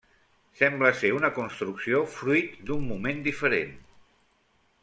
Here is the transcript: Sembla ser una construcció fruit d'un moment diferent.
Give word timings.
Sembla 0.61 0.89
ser 1.01 1.11
una 1.17 1.29
construcció 1.35 2.01
fruit 2.15 2.57
d'un 2.71 2.89
moment 2.93 3.23
diferent. 3.31 3.81